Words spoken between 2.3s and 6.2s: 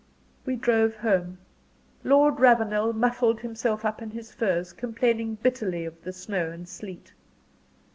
Ravenel muffled himself up in his furs, complaining bitterly of the